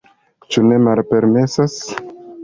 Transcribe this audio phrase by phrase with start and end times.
[0.53, 1.75] Ĉu ne malpermesas?